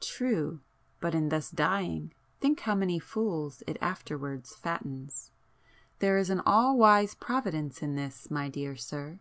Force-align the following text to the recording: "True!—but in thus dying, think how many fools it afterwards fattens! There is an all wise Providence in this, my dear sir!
"True!—but 0.00 1.14
in 1.14 1.28
thus 1.28 1.50
dying, 1.50 2.14
think 2.40 2.60
how 2.60 2.74
many 2.74 2.98
fools 2.98 3.62
it 3.66 3.76
afterwards 3.82 4.54
fattens! 4.56 5.30
There 5.98 6.16
is 6.16 6.30
an 6.30 6.40
all 6.46 6.78
wise 6.78 7.14
Providence 7.14 7.82
in 7.82 7.94
this, 7.94 8.30
my 8.30 8.48
dear 8.48 8.76
sir! 8.76 9.20